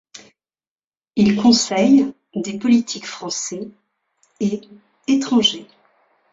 Il 1.15 1.35
conseille 1.39 2.11
des 2.33 2.57
politiques 2.57 3.05
français 3.05 3.67
et 4.39 4.59
étrangers. 5.07 5.67